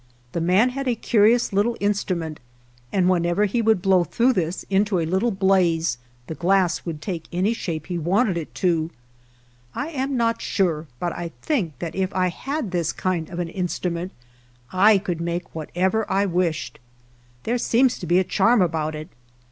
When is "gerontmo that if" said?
11.77-12.15